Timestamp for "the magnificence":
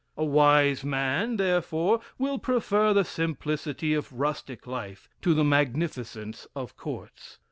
5.35-6.47